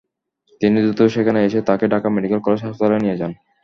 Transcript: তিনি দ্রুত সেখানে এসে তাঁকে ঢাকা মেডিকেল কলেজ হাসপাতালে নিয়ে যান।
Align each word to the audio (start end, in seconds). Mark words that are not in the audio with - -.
তিনি 0.61 0.77
দ্রুত 0.83 0.99
সেখানে 1.15 1.39
এসে 1.47 1.59
তাঁকে 1.69 1.85
ঢাকা 1.93 2.07
মেডিকেল 2.11 2.39
কলেজ 2.43 2.59
হাসপাতালে 2.61 2.97
নিয়ে 3.03 3.19
যান। 3.21 3.31